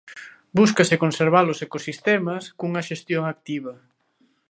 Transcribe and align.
Búscase 0.57 0.95
conservar 1.03 1.45
os 1.53 1.59
ecosistemas 1.67 2.43
cunha 2.59 2.85
xestión 2.89 3.23
activa. 3.33 3.73